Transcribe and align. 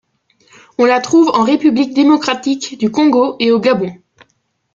On 0.79 0.85
la 0.85 0.99
trouve 0.99 1.29
en 1.35 1.43
République 1.43 1.93
démocratique 1.93 2.79
du 2.79 2.89
Congo 2.89 3.35
et 3.39 3.51
au 3.51 3.59
Gabon. 3.59 3.95